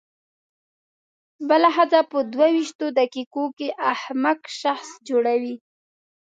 [1.49, 5.55] بله ښځه په دوه وېشتو دقیقو کې احمق شخص جوړوي.